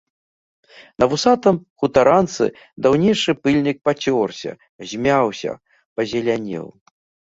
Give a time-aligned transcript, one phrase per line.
[1.03, 2.49] На вусатым хутаранцы
[2.87, 4.59] даўнейшы пыльнік пацёрся,
[4.91, 5.51] змяўся,
[5.99, 6.65] пазелянеў.